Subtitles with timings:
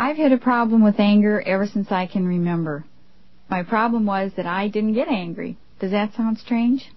[0.00, 2.86] I've had a problem with anger ever since I can remember.
[3.50, 5.58] My problem was that I didn't get angry.
[5.78, 6.90] Does that sound strange?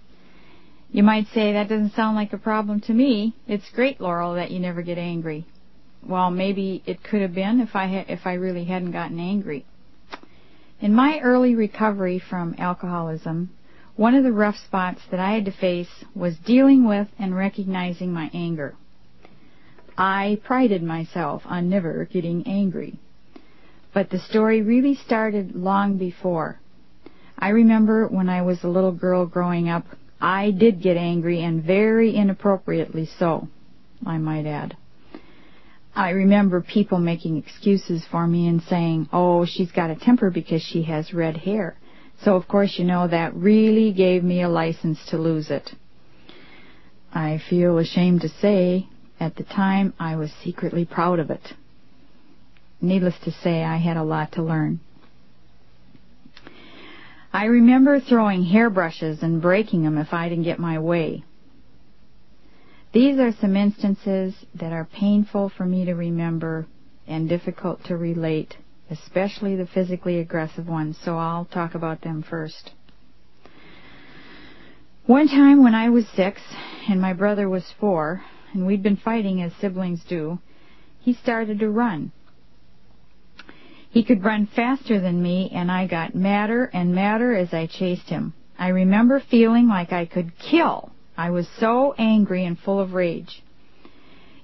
[0.90, 3.34] You might say that doesn't sound like a problem to me.
[3.46, 5.44] It's great, Laurel, that you never get angry.
[6.02, 9.66] Well, maybe it could have been if I ha- if I really hadn't gotten angry.
[10.80, 13.50] In my early recovery from alcoholism,
[13.96, 18.14] one of the rough spots that I had to face was dealing with and recognizing
[18.14, 18.76] my anger.
[19.96, 22.98] I prided myself on never getting angry.
[23.92, 26.58] But the story really started long before.
[27.38, 29.86] I remember when I was a little girl growing up,
[30.20, 33.48] I did get angry and very inappropriately so,
[34.04, 34.76] I might add.
[35.94, 40.62] I remember people making excuses for me and saying, oh, she's got a temper because
[40.62, 41.76] she has red hair.
[42.22, 45.70] So of course, you know, that really gave me a license to lose it.
[47.12, 48.88] I feel ashamed to say
[49.24, 51.54] at the time, I was secretly proud of it.
[52.82, 54.80] Needless to say, I had a lot to learn.
[57.32, 61.24] I remember throwing hairbrushes and breaking them if I didn't get my way.
[62.92, 66.66] These are some instances that are painful for me to remember
[67.06, 68.54] and difficult to relate,
[68.90, 72.72] especially the physically aggressive ones, so I'll talk about them first.
[75.06, 76.42] One time when I was six
[76.90, 78.22] and my brother was four,
[78.54, 80.38] and we'd been fighting as siblings do,
[81.00, 82.12] he started to run.
[83.90, 88.08] He could run faster than me, and I got madder and madder as I chased
[88.08, 88.32] him.
[88.58, 90.92] I remember feeling like I could kill.
[91.16, 93.42] I was so angry and full of rage.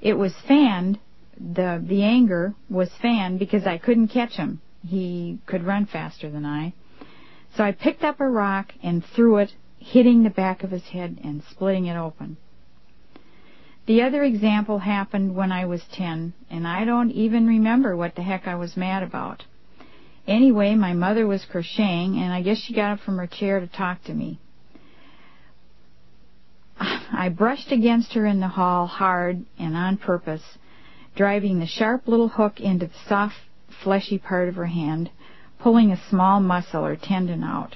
[0.01, 0.99] It was fanned,
[1.37, 4.61] the, the anger was fanned because I couldn't catch him.
[4.87, 6.75] He could run faster than I.
[7.57, 11.19] So I picked up a rock and threw it, hitting the back of his head
[11.25, 12.37] and splitting it open.
[13.91, 18.23] The other example happened when I was 10, and I don't even remember what the
[18.23, 19.43] heck I was mad about.
[20.29, 23.67] Anyway, my mother was crocheting, and I guess she got up from her chair to
[23.67, 24.39] talk to me.
[26.81, 30.57] I brushed against her in the hall hard and on purpose,
[31.17, 33.35] driving the sharp little hook into the soft,
[33.83, 35.11] fleshy part of her hand,
[35.59, 37.75] pulling a small muscle or tendon out.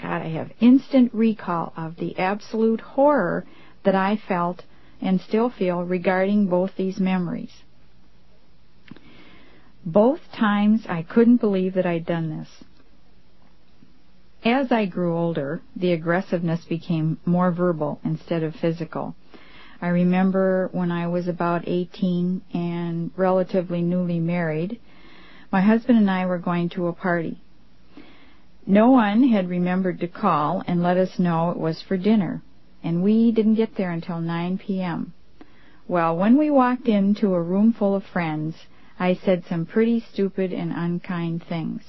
[0.00, 3.46] God, I have instant recall of the absolute horror
[3.82, 4.62] that I felt
[5.00, 7.62] and still feel regarding both these memories.
[9.84, 12.48] Both times I couldn't believe that I'd done this.
[14.44, 19.14] As I grew older, the aggressiveness became more verbal instead of physical.
[19.82, 24.78] I remember when I was about 18 and relatively newly married,
[25.50, 27.38] my husband and I were going to a party.
[28.66, 32.42] No one had remembered to call and let us know it was for dinner
[32.82, 35.12] and we didn't get there until 9 p.m.
[35.88, 38.54] Well, when we walked into a room full of friends,
[38.98, 41.82] I said some pretty stupid and unkind things.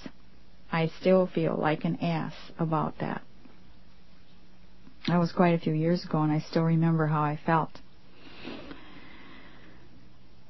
[0.71, 3.21] I still feel like an ass about that.
[5.07, 7.79] That was quite a few years ago, and I still remember how I felt.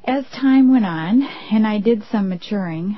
[0.04, 1.22] As time went on,
[1.52, 2.98] and I did some maturing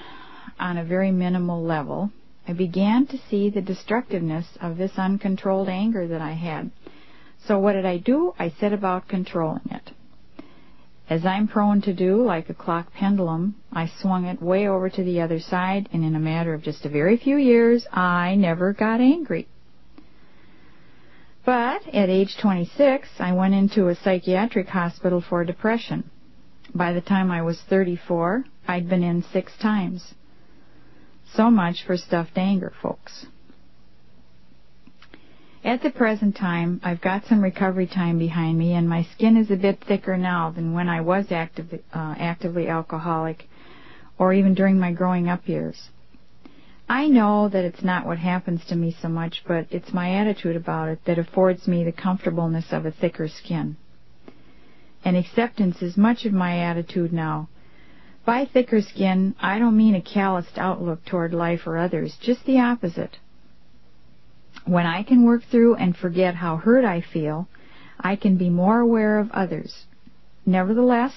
[0.60, 2.12] on a very minimal level,
[2.48, 6.72] I began to see the destructiveness of this uncontrolled anger that I had.
[7.46, 8.34] So what did I do?
[8.40, 9.92] I set about controlling it.
[11.10, 15.04] As I'm prone to do, like a clock pendulum, I swung it way over to
[15.04, 18.72] the other side, and in a matter of just a very few years, I never
[18.72, 19.48] got angry.
[21.46, 26.10] But at age 26, I went into a psychiatric hospital for depression.
[26.74, 30.14] By the time I was 34, I'd been in six times.
[31.36, 33.26] So much for stuffed anger, folks.
[35.66, 39.50] At the present time, I've got some recovery time behind me, and my skin is
[39.50, 43.48] a bit thicker now than when I was active, uh, actively alcoholic,
[44.18, 45.90] or even during my growing up years.
[46.90, 50.58] I know that it's not what happens to me so much, but it's my attitude
[50.58, 53.78] about it that affords me the comfortableness of a thicker skin.
[55.06, 57.48] And acceptance is much of my attitude now.
[58.26, 62.60] By thicker skin, I don't mean a calloused outlook toward life or others, just the
[62.60, 63.18] opposite.
[64.66, 67.48] When I can work through and forget how hurt I feel,
[68.00, 69.86] I can be more aware of others.
[70.46, 71.14] Nevertheless,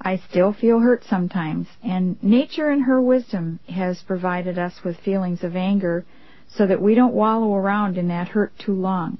[0.00, 5.42] I still feel hurt sometimes, and nature in her wisdom has provided us with feelings
[5.42, 6.04] of anger
[6.48, 9.18] so that we don't wallow around in that hurt too long.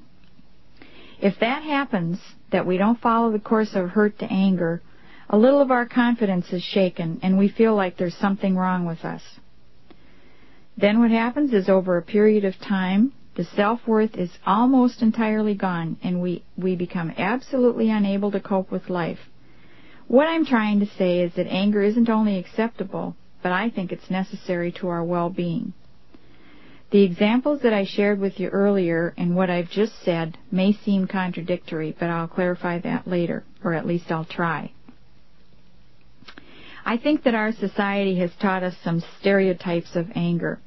[1.19, 2.19] If that happens,
[2.51, 4.81] that we don't follow the course of hurt to anger,
[5.29, 9.03] a little of our confidence is shaken and we feel like there's something wrong with
[9.03, 9.21] us.
[10.77, 15.95] Then what happens is over a period of time, the self-worth is almost entirely gone
[16.03, 19.19] and we, we become absolutely unable to cope with life.
[20.09, 24.11] What I'm trying to say is that anger isn't only acceptable, but I think it's
[24.11, 25.71] necessary to our well-being.
[26.91, 31.07] The examples that I shared with you earlier and what I've just said may seem
[31.07, 34.73] contradictory, but I'll clarify that later, or at least I'll try.
[36.83, 40.59] I think that our society has taught us some stereotypes of anger.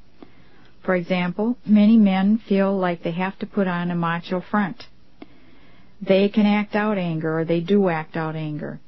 [0.83, 4.87] For example, many men feel like they have to put on a macho front.
[6.01, 8.81] They can act out anger, or they do act out anger.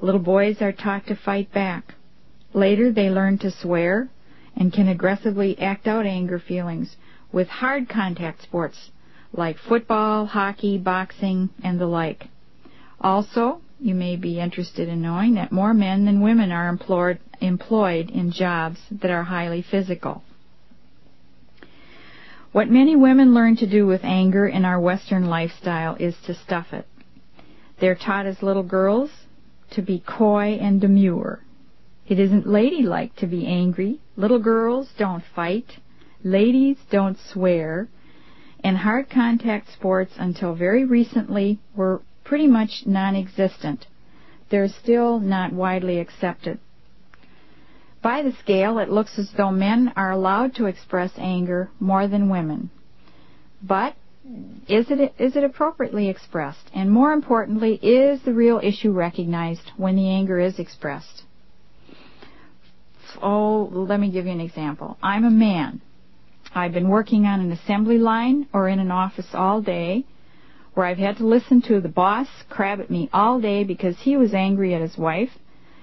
[0.00, 1.94] Little boys are taught to fight back.
[2.52, 4.10] Later, they learn to swear
[4.54, 6.96] and can aggressively act out anger feelings
[7.32, 8.90] with hard contact sports
[9.32, 12.28] like football, hockey, boxing, and the like.
[13.00, 18.10] Also, you may be interested in knowing that more men than women are employed, employed
[18.10, 20.22] in jobs that are highly physical.
[22.50, 26.72] What many women learn to do with anger in our Western lifestyle is to stuff
[26.72, 26.86] it.
[27.78, 29.10] They're taught as little girls
[29.72, 31.44] to be coy and demure.
[32.08, 34.00] It isn't ladylike to be angry.
[34.16, 35.78] Little girls don't fight.
[36.24, 37.88] Ladies don't swear.
[38.64, 43.86] And hard contact sports until very recently were pretty much non-existent.
[44.50, 46.58] They're still not widely accepted.
[48.02, 52.28] By the scale, it looks as though men are allowed to express anger more than
[52.28, 52.70] women.
[53.62, 53.94] But
[54.68, 56.70] is it, is it appropriately expressed?
[56.74, 61.22] And more importantly, is the real issue recognized when the anger is expressed?
[63.22, 64.98] Oh, let me give you an example.
[65.02, 65.80] I'm a man.
[66.54, 70.04] I've been working on an assembly line or in an office all day
[70.74, 74.16] where I've had to listen to the boss crab at me all day because he
[74.16, 75.30] was angry at his wife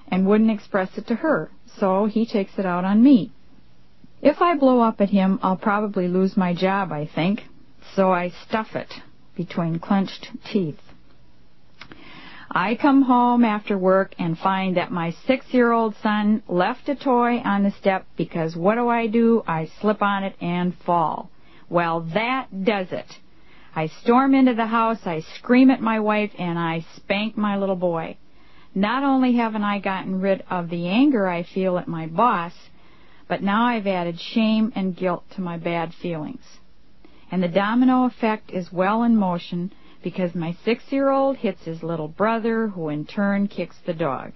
[0.08, 3.32] and wouldn't express it to her, so he takes it out on me.
[4.22, 7.44] If I blow up at him, I'll probably lose my job, I think,
[7.96, 8.92] so I stuff it
[9.36, 10.80] between clenched teeth.
[12.50, 17.64] I come home after work and find that my six-year-old son left a toy on
[17.64, 19.44] the step because what do I do?
[19.46, 21.30] I slip on it and fall.
[21.70, 23.20] Well, that does it.
[23.76, 27.76] I storm into the house, I scream at my wife, and I spank my little
[27.76, 28.16] boy.
[28.78, 32.70] Not only haven't I gotten rid of the anger I feel at my boss,
[33.26, 36.60] but now I've added shame and guilt to my bad feelings.
[37.32, 39.72] And the domino effect is well in motion
[40.04, 44.34] because my six-year-old hits his little brother, who in turn kicks the dog.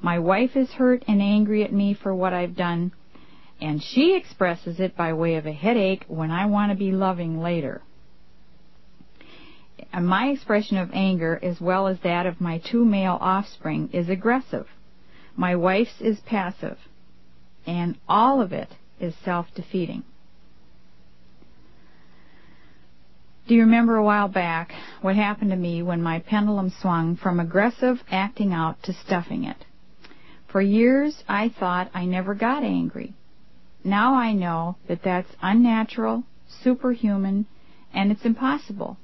[0.00, 2.92] My wife is hurt and angry at me for what I've done,
[3.60, 7.40] and she expresses it by way of a headache when I want to be loving
[7.40, 7.82] later
[9.92, 14.08] Uh, my expression of anger, as well as that of my two male offspring, is
[14.08, 14.66] aggressive.
[15.36, 16.78] My wife's is passive.
[17.66, 18.68] And all of it
[19.00, 20.04] is self-defeating.
[23.46, 24.72] Do you remember a while back
[25.02, 29.66] what happened to me when my pendulum swung from aggressive acting out to stuffing it?
[30.50, 33.12] For years I thought I never got angry.
[33.82, 36.24] Now I know that that's unnatural,
[36.62, 37.46] superhuman,
[37.92, 38.96] and it's impossible.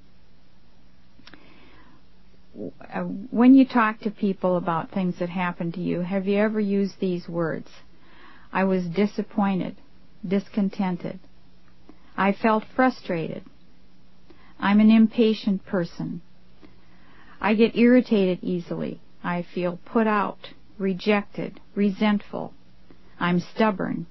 [3.31, 7.01] When you talk to people about things that happened to you, have you ever used
[7.01, 7.69] these words?
[8.53, 9.77] I was disappointed,
[10.27, 11.21] discontented.
[12.17, 13.45] I felt frustrated.
[14.59, 16.21] I'm an impatient person.
[17.41, 19.01] I get irritated easily.
[19.25, 22.53] I feel put out, rejected, resentful.
[23.19, 24.07] I'm stubborn,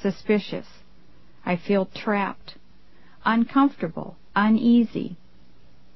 [0.00, 0.66] suspicious.
[1.44, 2.56] I feel trapped,
[3.24, 5.16] uncomfortable, uneasy,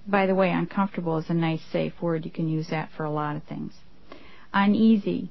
[0.06, 2.24] by the way, uncomfortable is a nice, safe word.
[2.24, 3.72] You can use that for a lot of things.
[4.52, 5.30] Uneasy,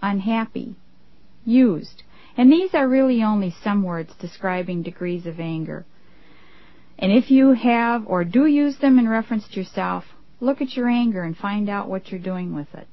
[0.00, 0.76] unhappy,
[1.44, 2.02] used.
[2.36, 5.84] And these are really only some words describing degrees of anger.
[6.98, 10.04] And if you have or do use them in reference to yourself,
[10.40, 12.86] look at your anger and find out what you're doing with it.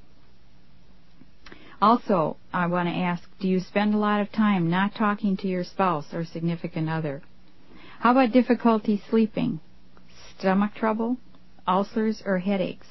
[1.82, 5.48] Also, I want to ask, do you spend a lot of time not talking to
[5.48, 7.22] your spouse or significant other?
[8.00, 9.62] How about difficulty sleeping?
[10.40, 11.18] Stomach trouble,
[11.68, 12.88] ulcers, or headaches?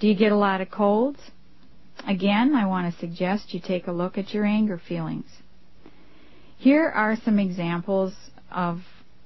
[0.00, 1.18] Do you get a lot of colds?
[2.06, 5.26] Again, I want to suggest you take a look at your anger feelings.
[6.58, 8.14] Here are some examples
[8.50, 8.80] of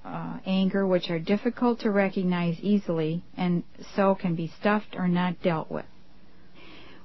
[0.05, 3.63] uh, anger which are difficult to recognize easily and
[3.95, 5.85] so can be stuffed or not dealt with.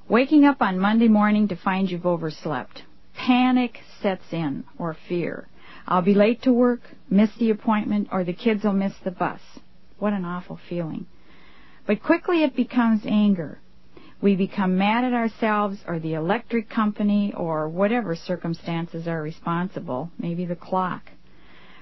[0.07, 2.83] Waking up on Monday morning to find you've overslept.
[3.15, 5.47] Panic sets in, or fear.
[5.87, 9.39] I'll be late to work, miss the appointment, or the kids will miss the bus.
[9.97, 11.05] What an awful feeling.
[11.85, 13.59] But quickly it becomes anger.
[14.21, 20.45] We become mad at ourselves or the electric company or whatever circumstances are responsible, maybe
[20.45, 21.11] the clock.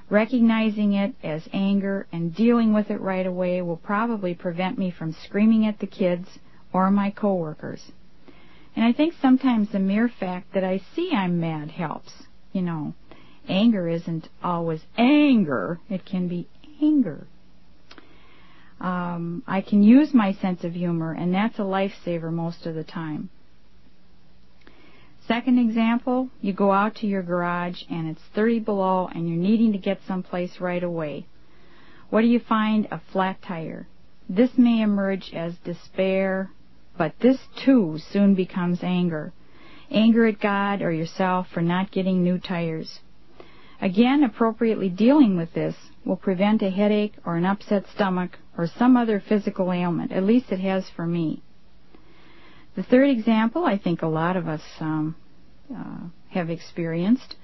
[0.09, 5.13] Recognizing it as anger and dealing with it right away will probably prevent me from
[5.13, 6.27] screaming at the kids
[6.73, 7.91] or my coworkers.
[8.75, 12.11] And I think sometimes the mere fact that I see I'm mad helps.
[12.51, 12.93] You know,
[13.47, 16.47] anger isn't always anger, it can be
[16.81, 17.27] anger.
[18.83, 22.83] Um, I can use my sense of humor, and that's a lifesaver most of the
[22.83, 23.29] time.
[25.25, 29.71] Second example, you go out to your garage and it's 30 below and you're needing
[29.71, 31.25] to get someplace right away.
[32.09, 32.89] What do you find?
[32.91, 33.87] A flat tire.
[34.27, 36.51] This may emerge as despair,
[36.97, 39.31] but this too soon becomes anger.
[39.89, 42.99] Anger at God or yourself for not getting new tires.
[43.79, 48.95] Again, appropriately dealing with this will prevent a headache or an upset stomach or some
[48.97, 50.11] other physical ailment.
[50.11, 51.41] At least it has for me.
[52.75, 55.15] The third example, I think a lot of us um,
[55.75, 57.35] uh, have experienced.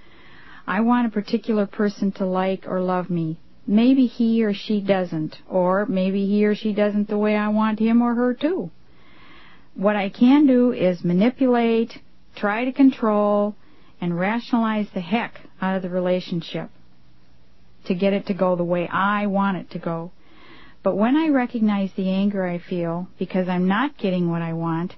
[0.66, 3.40] I want a particular person to like or love me.
[3.68, 7.80] Maybe he or she doesn't, or maybe he or she doesn't the way I want
[7.80, 8.72] him or her to.
[9.76, 12.00] What I can do is manipulate,
[12.36, 13.56] try to control,
[14.02, 16.70] and rationalize the heck out of the relationship
[17.86, 20.12] to get it to go the way I want it to go.
[20.82, 24.96] But when I recognize the anger I feel because I'm not getting what I want,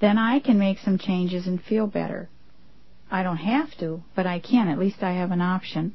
[0.00, 2.28] then I can make some changes and feel better.
[3.10, 4.68] I don't have to, but I can.
[4.68, 5.94] At least I have an option.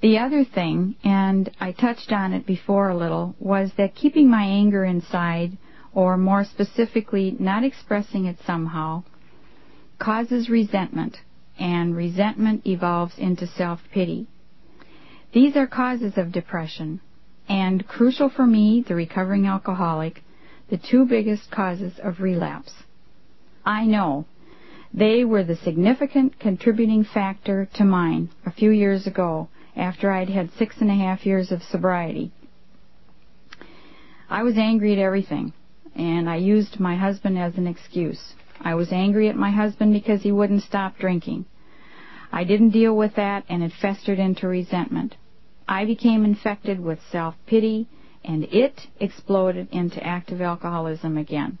[0.00, 4.42] The other thing, and I touched on it before a little, was that keeping my
[4.42, 5.56] anger inside,
[5.94, 9.04] or more specifically, not expressing it somehow,
[10.00, 11.18] causes resentment,
[11.58, 14.26] and resentment evolves into self-pity.
[15.32, 17.00] These are causes of depression,
[17.48, 20.22] and crucial for me, the recovering alcoholic,
[20.68, 22.74] the two biggest causes of relapse.
[23.64, 24.26] I know
[24.92, 30.50] they were the significant contributing factor to mine a few years ago after I'd had
[30.52, 32.30] six and a half years of sobriety.
[34.28, 35.54] I was angry at everything,
[35.96, 38.34] and I used my husband as an excuse.
[38.60, 41.46] I was angry at my husband because he wouldn't stop drinking.
[42.30, 45.16] I didn't deal with that, and it festered into resentment.
[45.72, 47.88] I became infected with self-pity
[48.22, 51.56] and it exploded into active alcoholism again.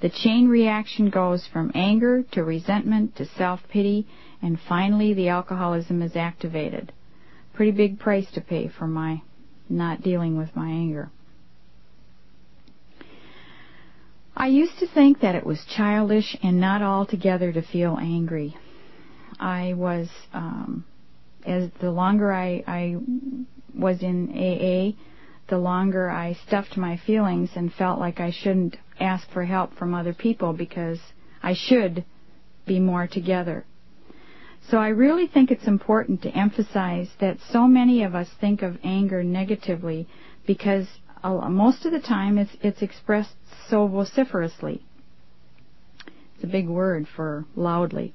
[0.00, 4.06] The chain reaction goes from anger to resentment to self-pity,
[4.40, 6.92] and finally the alcoholism is activated.
[7.52, 9.22] Pretty big price to pay for my
[9.68, 11.10] not dealing with my anger.
[14.36, 18.56] I used to think that it was childish and not altogether to feel angry.
[19.40, 20.84] I was, um,
[21.46, 22.96] as the longer I, I
[23.74, 24.98] was in AA,
[25.48, 29.94] the longer I stuffed my feelings and felt like I shouldn't ask for help from
[29.94, 30.98] other people because
[31.42, 32.04] I should
[32.66, 33.64] be more together.
[34.70, 38.78] So I really think it's important to emphasize that so many of us think of
[38.82, 40.08] anger negatively
[40.46, 40.88] because
[41.24, 43.34] most of the time it's, it's expressed
[43.68, 44.82] so vociferously.
[46.34, 48.12] It's a big word for loudly.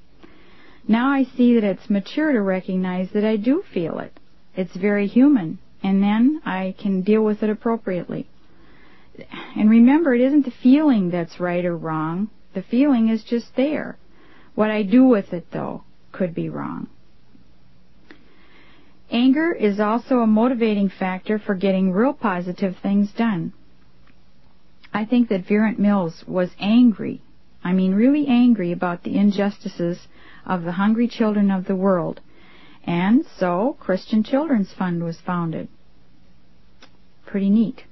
[0.88, 4.18] Now I see that it's mature to recognize that I do feel it.
[4.54, 8.28] It's very human and then I can deal with it appropriately.
[9.56, 12.30] And remember, it isn't the feeling that's right or wrong.
[12.54, 13.98] The feeling is just there.
[14.54, 16.88] What I do with it, though, could be wrong.
[19.10, 23.52] Anger is also a motivating factor for getting real positive things done.
[24.94, 27.22] I think that Verent Mills was angry,
[27.64, 30.08] I mean really angry about the injustices
[30.46, 32.20] of the hungry children of the world
[32.84, 35.68] and so Christian Children's Fund was founded.
[37.26, 37.84] Pretty neat.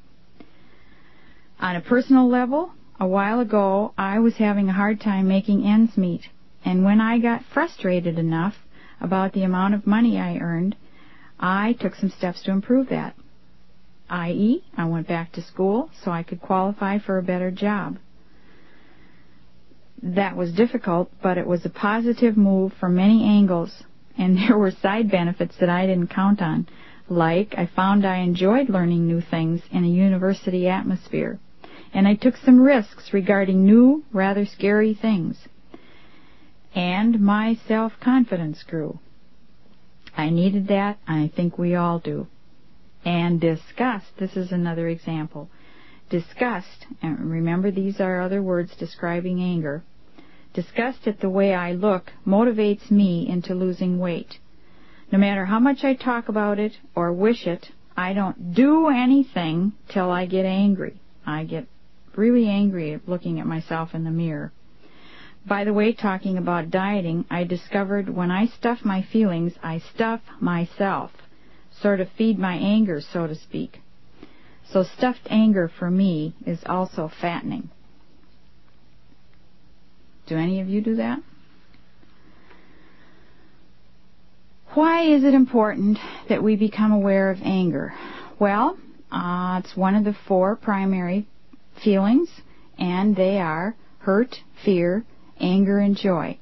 [1.61, 5.97] On a personal level, a while ago I was having a hard time making ends
[5.97, 6.29] meet,
[6.65, 8.55] and when I got frustrated enough
[9.01, 10.77] about the amount of money I earned,
[11.39, 13.15] I took some steps to improve that.
[14.11, 17.99] I.e., I went back to school so I could qualify for a better job.
[20.03, 23.85] That was difficult, but it was a positive move from many angles
[24.21, 26.69] and there were side benefits that I didn't count on.
[27.09, 31.41] Like, I found I enjoyed learning new things in a university atmosphere,
[31.93, 35.37] and I took some risks regarding new, rather scary things.
[36.73, 39.01] And my self-confidence grew.
[40.17, 42.29] I needed that, I think we all do.
[43.05, 45.49] And disgust, this is another example.
[46.11, 49.83] Disgust, and remember these are other words describing anger,
[50.53, 54.39] Disgust at the way I look motivates me into losing weight.
[55.13, 59.73] No matter how much I talk about it or wish it, I don't do anything
[59.89, 61.01] till I get angry.
[61.25, 61.67] I get
[62.17, 64.53] really angry at looking at myself in the mirror.
[65.47, 70.21] By the way, talking about dieting, I discovered when I stuff my feelings, I stuff
[70.41, 71.13] myself.
[71.71, 73.81] Sort of feed my anger, so to speak.
[74.65, 77.71] So stuffed anger for me is also fattening.
[80.31, 81.19] Do any of you do that?
[84.75, 87.93] Why is it important that we become aware of anger?
[88.39, 88.79] Well,
[89.11, 91.27] uh, it's one of the four primary
[91.83, 92.29] feelings,
[92.79, 95.05] and they are hurt, fear,
[95.41, 96.39] anger, and joy.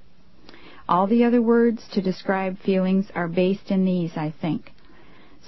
[0.87, 4.71] All the other words to describe feelings are based in these, I think.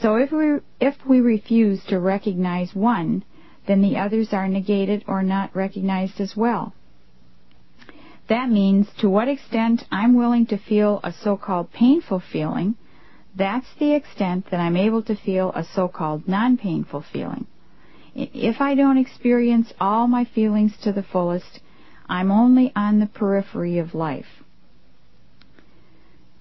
[0.00, 3.22] So if we, if we refuse to recognize one,
[3.66, 6.72] then the others are negated or not recognized as well.
[8.30, 12.76] That means to what extent I'm willing to feel a so-called painful feeling,
[13.34, 17.48] that's the extent that I'm able to feel a so-called non-painful feeling.
[18.14, 21.58] If I don't experience all my feelings to the fullest,
[22.08, 24.44] I'm only on the periphery of life.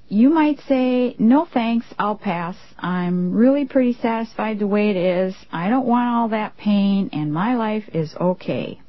[0.10, 2.55] You might say, no thanks, I'll pass.
[2.77, 5.36] I'm really pretty satisfied the way it is.
[5.51, 8.79] I don't want all that pain, and my life is okay.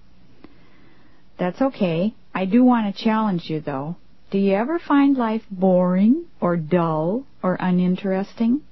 [1.39, 2.15] That's okay.
[2.35, 3.97] I do want to challenge you, though.
[4.31, 8.63] Do you ever find life boring, or dull, or uninteresting?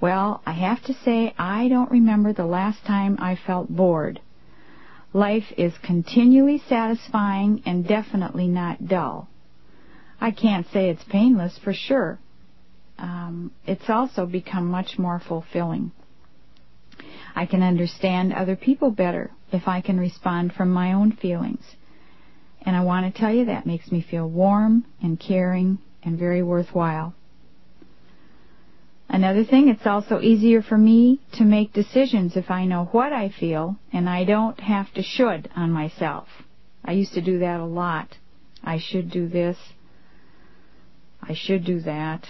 [0.00, 4.20] Well, I have to say I don't remember the last time I felt bored.
[5.12, 9.28] Life is continually satisfying and definitely not dull.
[10.20, 12.18] I can't say it's painless for sure.
[12.98, 15.90] Um, it's also become much more fulfilling.
[17.34, 21.64] I can understand other people better if I can respond from my own feelings.
[22.62, 26.42] And I want to tell you that makes me feel warm and caring and very
[26.42, 27.14] worthwhile.
[29.08, 33.28] Another thing, it's also easier for me to make decisions if I know what I
[33.28, 36.28] feel and I don't have to should on myself.
[36.84, 38.16] I used to do that a lot.
[38.62, 39.56] I should do this.
[41.22, 42.24] I should do that.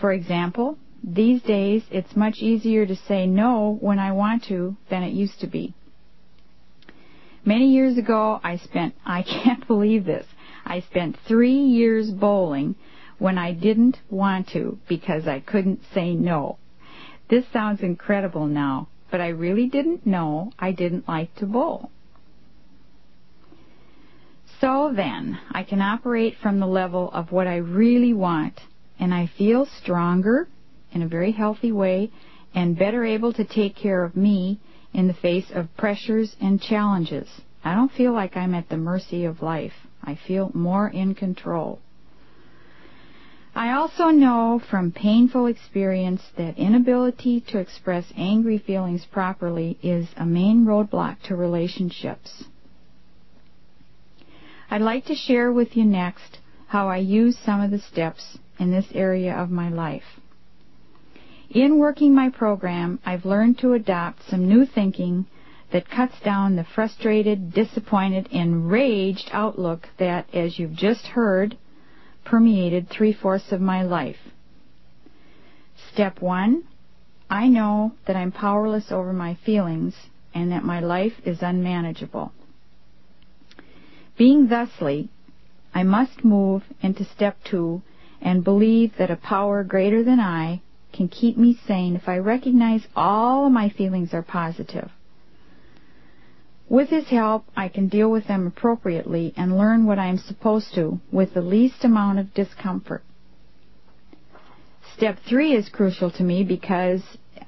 [0.00, 5.02] For example, these days it's much easier to say no when I want to than
[5.02, 5.74] it used to be.
[7.46, 10.26] Many years ago I spent, I can't believe this,
[10.64, 12.74] I spent three years bowling
[13.18, 16.58] when I didn't want to because I couldn't say no.
[17.30, 21.92] This sounds incredible now, but I really didn't know I didn't like to bowl.
[24.60, 28.60] So then, I can operate from the level of what I really want,
[28.98, 30.48] and I feel stronger
[30.92, 32.10] in a very healthy way
[32.54, 34.58] and better able to take care of me
[34.96, 37.28] in the face of pressures and challenges.
[37.66, 39.72] I don't feel like I'm at the mercy of life.
[40.00, 41.80] I feel more in control.
[43.56, 50.24] I also know from painful experience that inability to express angry feelings properly is a
[50.24, 52.44] main roadblock to relationships.
[54.70, 58.70] I'd like to share with you next how I use some of the steps in
[58.70, 60.20] this area of my life.
[61.50, 65.26] In working my program, I've learned to adopt some new thinking
[65.72, 71.56] that cuts down the frustrated, disappointed, enraged outlook that, as you've just heard,
[72.24, 74.16] permeated three fourths of my life.
[75.92, 76.64] Step one,
[77.28, 79.94] I know that I'm powerless over my feelings
[80.34, 82.32] and that my life is unmanageable.
[84.16, 85.08] Being thusly,
[85.74, 87.82] I must move into step two
[88.20, 92.86] and believe that a power greater than I can keep me sane if I recognize
[92.96, 94.90] all of my feelings are positive.
[96.68, 100.74] With his help, I can deal with them appropriately and learn what I am supposed
[100.74, 103.04] to with the least amount of discomfort.
[104.96, 107.02] Step three is crucial to me because,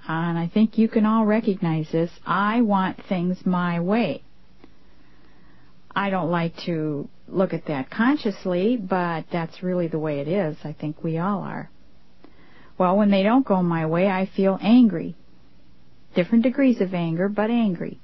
[0.06, 4.22] and I think you can all recognize this, I want things my way.
[5.96, 10.56] I don't like to look at that consciously, but that's really the way it is.
[10.62, 11.70] I think we all are.
[12.78, 15.16] Well, when they don't go my way, I feel angry.
[16.14, 17.98] Different degrees of anger, but angry.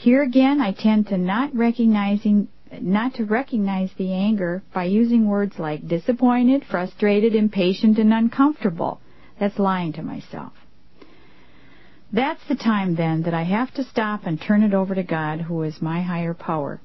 [0.00, 2.48] Here again, I tend to not recognizing
[2.80, 8.98] not to recognize the anger by using words like disappointed, frustrated, impatient, and uncomfortable.
[9.38, 10.54] That's lying to myself.
[12.10, 15.42] That's the time then that I have to stop and turn it over to God,
[15.42, 16.80] who is my higher power.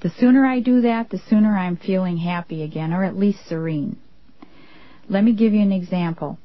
[0.00, 3.96] The sooner I do that, the sooner I'm feeling happy again, or at least serene.
[5.08, 6.38] Let me give you an example.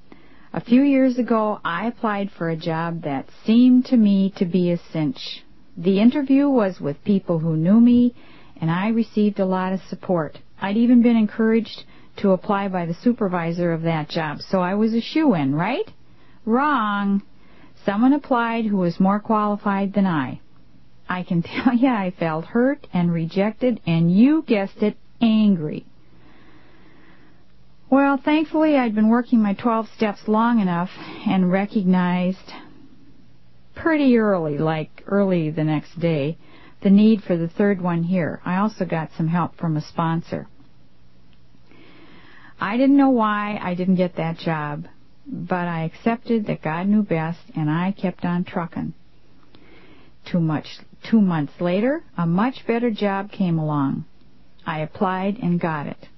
[0.57, 4.71] A few years ago, I applied for a job that seemed to me to be
[4.71, 5.43] a cinch.
[5.77, 8.15] The interview was with people who knew me,
[8.59, 10.39] and I received a lot of support.
[10.59, 11.83] I'd even been encouraged
[12.21, 15.93] to apply by the supervisor of that job, so I was a shoe-in, right?
[16.43, 17.21] Wrong.
[17.85, 20.39] Someone applied who was more qualified than I.
[21.07, 25.85] I can tell you I felt hurt and rejected, and you guessed it, angry.
[27.89, 30.89] Well, thankfully, I'd been working my 12 steps long enough
[31.25, 32.51] and recognized
[33.75, 36.37] pretty early, like early the next day,
[36.81, 38.41] the need for the third one here.
[38.43, 40.47] I also got some help from a sponsor.
[42.59, 44.85] I didn't know why I didn't get that job,
[45.25, 48.95] but I accepted that God knew best and I kept on trucking.
[50.25, 54.03] Too much two months later, a much better job came along.
[54.65, 56.09] I applied and got it.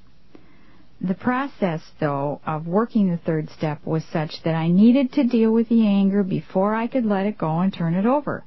[1.02, 5.52] The process, though, of working the third step was such that I needed to deal
[5.52, 8.44] with the anger before I could let it go and turn it over.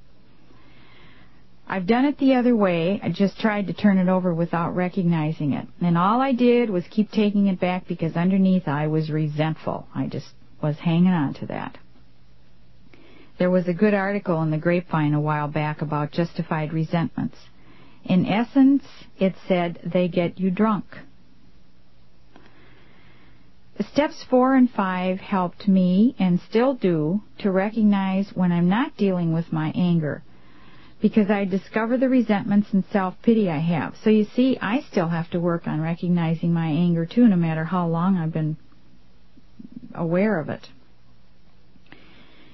[1.66, 3.00] I've done it the other way.
[3.02, 5.66] I just tried to turn it over without recognizing it.
[5.80, 9.86] And all I did was keep taking it back because underneath I was resentful.
[9.94, 10.28] I just
[10.60, 11.78] was hanging on to that.
[13.38, 17.38] There was a good article in the Grapevine a while back about justified resentments.
[18.04, 18.84] In essence,
[19.18, 20.84] it said they get you drunk.
[23.82, 29.32] Steps four and five helped me, and still do, to recognize when I'm not dealing
[29.32, 30.22] with my anger
[31.02, 33.96] because I discover the resentments and self-pity I have.
[34.04, 37.64] So you see, I still have to work on recognizing my anger too, no matter
[37.64, 38.56] how long I've been
[39.94, 40.68] aware of it.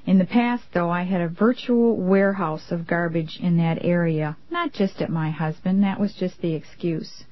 [0.07, 4.73] In the past, though, I had a virtual warehouse of garbage in that area, not
[4.73, 7.25] just at my husband, that was just the excuse.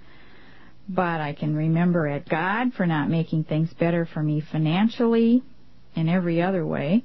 [0.89, 5.43] But I can remember at God for not making things better for me financially,
[5.97, 7.05] in every other way,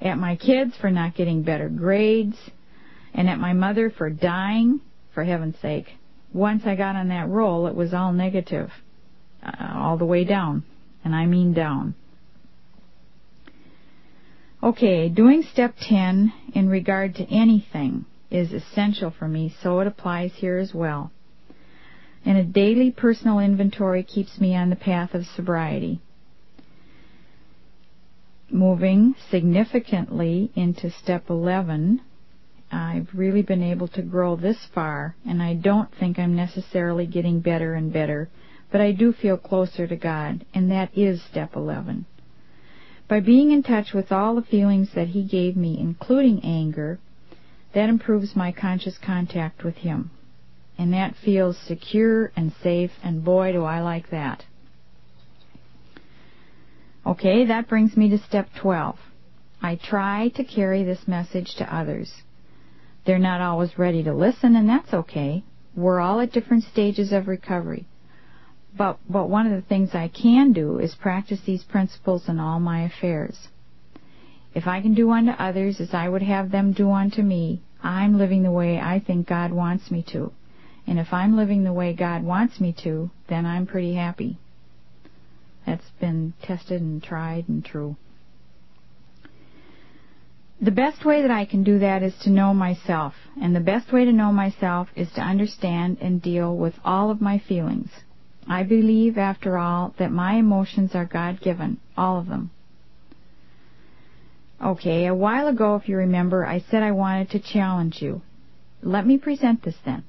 [0.00, 2.36] at my kids for not getting better grades,
[3.14, 4.80] and at my mother for dying,
[5.14, 5.86] for heaven's sake.
[6.32, 8.70] Once I got on that roll, it was all negative,
[9.42, 10.64] uh, all the way down,
[11.02, 11.94] and I mean down.
[14.62, 20.32] Okay, doing step 10 in regard to anything is essential for me, so it applies
[20.34, 21.10] here as well.
[22.26, 26.00] And a daily personal inventory keeps me on the path of sobriety.
[28.50, 32.00] Moving significantly into step 11,
[32.72, 37.38] I've really been able to grow this far, and I don't think I'm necessarily getting
[37.38, 38.28] better and better,
[38.72, 42.06] but I do feel closer to God, and that is step 11.
[43.06, 46.98] By being in touch with all the feelings that He gave me, including anger,
[47.72, 50.10] that improves my conscious contact with Him.
[50.78, 54.44] And that feels secure and safe, and boy, do I like that.
[57.06, 58.96] Okay, that brings me to step 12.
[59.62, 62.12] I try to carry this message to others.
[63.06, 65.44] They're not always ready to listen, and that's okay.
[65.76, 67.86] We're all at different stages of recovery.
[68.76, 72.60] But, but one of the things I can do is practice these principles in all
[72.60, 73.48] my affairs.
[74.54, 78.18] If I can do unto others as I would have them do unto me, I'm
[78.18, 80.32] living the way I think God wants me to.
[80.86, 84.38] And if I'm living the way God wants me to, then I'm pretty happy.
[85.66, 87.96] That's been tested and tried and true.
[90.60, 93.14] The best way that I can do that is to know myself.
[93.40, 97.20] And the best way to know myself is to understand and deal with all of
[97.20, 97.90] my feelings.
[98.48, 102.50] I believe, after all, that my emotions are God given, all of them.
[104.62, 108.22] Okay, a while ago, if you remember, I said I wanted to challenge you.
[108.82, 110.04] Let me present this then.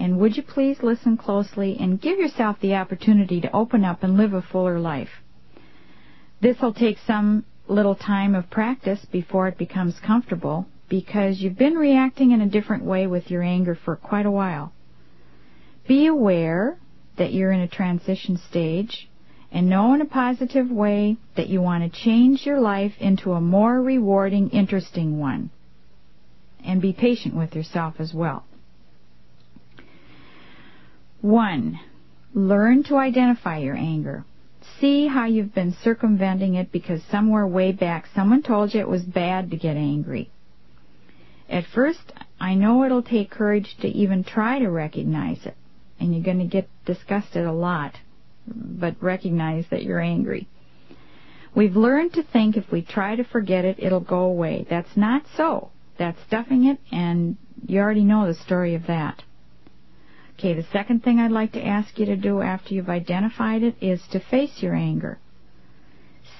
[0.00, 4.16] And would you please listen closely and give yourself the opportunity to open up and
[4.16, 5.22] live a fuller life?
[6.40, 11.74] This will take some little time of practice before it becomes comfortable because you've been
[11.74, 14.72] reacting in a different way with your anger for quite a while.
[15.86, 16.78] Be aware
[17.16, 19.08] that you're in a transition stage
[19.50, 23.40] and know in a positive way that you want to change your life into a
[23.40, 25.50] more rewarding, interesting one.
[26.64, 28.44] And be patient with yourself as well.
[31.20, 31.80] One,
[32.34, 34.24] learn to identify your anger
[34.80, 39.02] see how you've been circumventing it because somewhere way back someone told you it was
[39.02, 40.30] bad to get angry.
[41.48, 45.56] At first, I know it'll take courage to even try to recognize it,
[45.98, 47.94] and you're going to get disgusted a lot,
[48.46, 50.46] but recognize that you're angry.
[51.54, 54.66] We've learned to think if we try to forget it, it'll go away.
[54.68, 55.70] That's not so.
[55.98, 59.22] That's stuffing it, and you already know the story of that.
[60.38, 63.74] Okay, the second thing I'd like to ask you to do after you've identified it
[63.80, 65.18] is to face your anger.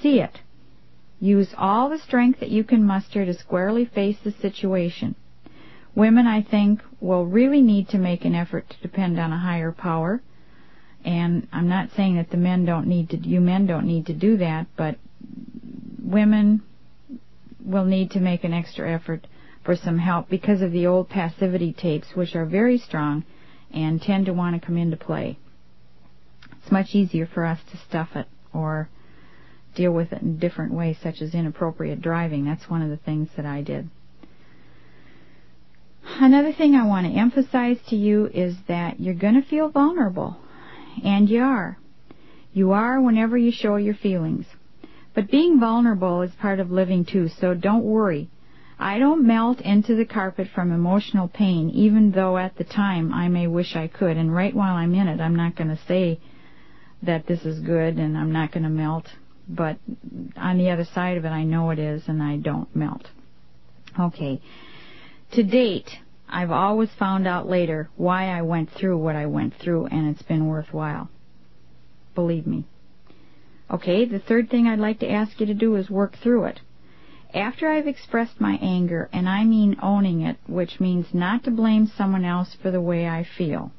[0.01, 0.39] See it.
[1.19, 5.17] Use all the strength that you can muster to squarely face the situation.
[5.97, 9.73] Women, I think, will really need to make an effort to depend on a higher
[9.73, 10.23] power.
[11.05, 14.15] And I'm not saying that the men don't need to, you men don't need to
[14.15, 14.97] do that, but
[16.01, 16.63] women
[17.65, 19.27] will need to make an extra effort
[19.65, 23.25] for some help because of the old passivity tapes, which are very strong
[23.73, 25.39] and tend to want to come into play.
[26.63, 28.89] It's much easier for us to stuff it or
[29.75, 32.45] deal with it in different ways, such as inappropriate driving.
[32.45, 33.89] That's one of the things that I did.
[36.21, 40.39] Another thing I want to emphasize to you is that you're going to feel vulnerable.
[41.05, 41.79] And you are.
[42.53, 44.47] You are whenever you show your feelings.
[45.15, 48.31] But being vulnerable is part of living too, so don't worry.
[48.79, 53.29] I don't melt into the carpet from emotional pain, even though at the time I
[53.29, 54.17] may wish I could.
[54.17, 56.21] And right while I'm in it, I'm not going to say
[57.03, 59.07] that this is good and I'm not going to melt.
[59.49, 59.79] But
[60.37, 63.09] on the other side of it, I know it is and I don't melt.
[63.99, 64.41] Okay.
[65.33, 65.91] To date,
[66.29, 70.23] I've always found out later why I went through what I went through, and it's
[70.23, 71.09] been worthwhile.
[72.14, 72.67] Believe me.
[73.71, 76.61] Okay, the third thing I'd like to ask you to do is work through it.
[77.35, 81.87] After I've expressed my anger, and I mean owning it, which means not to blame
[81.87, 83.73] someone else for the way I feel.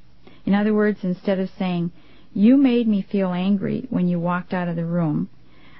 [0.45, 1.91] In other words, instead of saying,
[2.33, 5.29] you made me feel angry when you walked out of the room,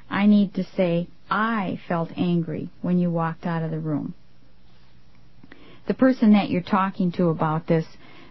[0.10, 4.16] I need to say, I felt angry when you walked out of the room
[5.90, 7.84] the person that you're talking to about this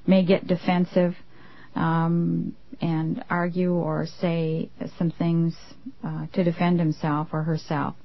[0.07, 1.15] may get defensive
[1.75, 5.57] um, and argue or say some things
[6.05, 7.97] uh, to defend himself or herself.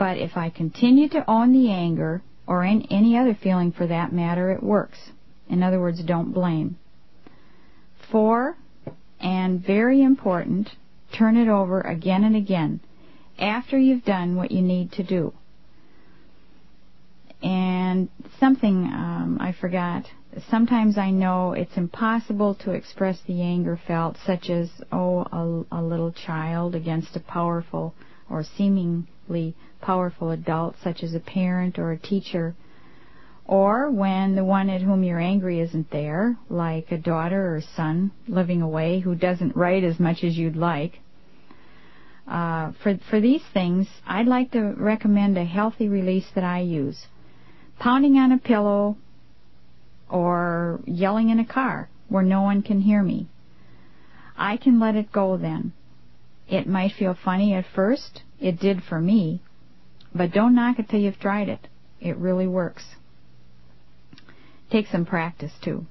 [0.00, 4.14] But if I continue to own the anger or in any other feeling for that
[4.14, 4.98] matter, it works.
[5.46, 6.78] In other words, don't blame.
[8.10, 8.56] Four,
[9.20, 10.70] and very important,
[11.12, 12.80] turn it over again and again
[13.38, 15.34] after you've done what you need to do.
[17.42, 18.08] And
[18.38, 20.06] something um, I forgot.
[20.48, 25.82] Sometimes I know it's impossible to express the anger felt, such as, oh, a, a
[25.82, 27.94] little child against a powerful
[28.30, 32.54] or seemingly powerful adult, such as a parent or a teacher,
[33.44, 38.12] or when the one at whom you're angry isn't there, like a daughter or son
[38.28, 41.00] living away who doesn't write as much as you'd like.
[42.28, 47.06] Uh, for for these things, I'd like to recommend a healthy release that I use
[47.80, 48.96] pounding on a pillow
[50.08, 53.26] or yelling in a car where no one can hear me.
[54.36, 55.72] I can let it go then.
[56.50, 58.22] It might feel funny at first.
[58.40, 59.40] It did for me.
[60.12, 61.68] But don't knock it till you've tried it.
[62.00, 62.84] It really works.
[64.70, 65.86] Take some practice, too.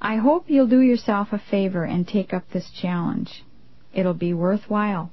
[0.00, 3.44] I hope you'll do yourself a favor and take up this challenge.
[3.92, 5.10] It'll be worthwhile.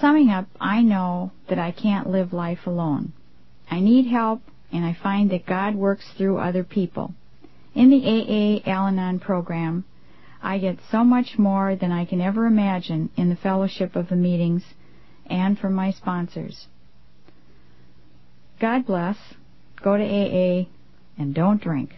[0.00, 3.12] Summing up, I know that I can't live life alone.
[3.70, 4.42] I need help,
[4.72, 7.14] and I find that God works through other people.
[7.74, 9.84] In the AA Al Anon program,
[10.44, 14.16] I get so much more than I can ever imagine in the fellowship of the
[14.16, 14.62] meetings
[15.24, 16.68] and from my sponsors.
[18.60, 19.16] God bless.
[19.82, 20.66] Go to AA
[21.16, 21.94] and don't drink.